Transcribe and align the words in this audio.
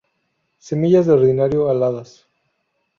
Semillas 0.57 1.05
de 1.05 1.13
ordinario 1.13 1.69
aladas. 1.69 2.25